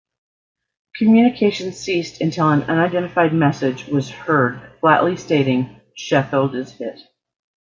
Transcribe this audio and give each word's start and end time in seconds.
Communications 0.95 1.77
ceased 1.77 2.21
until 2.21 2.49
an 2.49 2.63
unidentified 2.63 3.35
message 3.35 3.85
was 3.85 4.09
heard 4.09 4.59
flatly 4.79 5.15
stating, 5.15 5.79
Sheffield 5.95 6.55
is 6.55 6.71
hit. 6.71 7.01